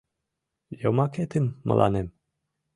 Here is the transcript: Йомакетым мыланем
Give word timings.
Йомакетым 0.81 1.45
мыланем 1.67 2.07